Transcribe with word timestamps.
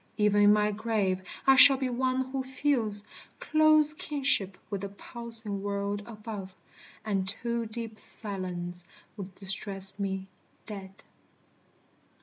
Even 0.17 0.41
in 0.41 0.51
my 0.51 0.71
grave 0.71 1.21
I 1.45 1.55
shall 1.55 1.77
be 1.77 1.87
one 1.87 2.31
who 2.31 2.41
feels 2.41 3.03
Close 3.39 3.93
kinship 3.93 4.57
with 4.71 4.81
the 4.81 4.89
pulsing 4.89 5.61
world 5.61 6.01
above; 6.07 6.55
And 7.05 7.27
too 7.29 7.67
deep 7.67 7.99
silence 7.99 8.87
would 9.15 9.35
distress 9.35 9.99
me, 9.99 10.25
dead. 10.65 11.03